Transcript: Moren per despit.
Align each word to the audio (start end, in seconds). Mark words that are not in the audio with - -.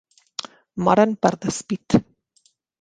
Moren 0.87 1.15
per 1.27 1.33
despit. 1.45 2.01